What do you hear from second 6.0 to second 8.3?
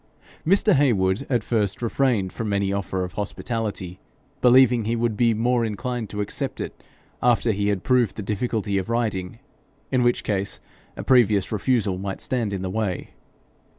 to accept it after he had proved the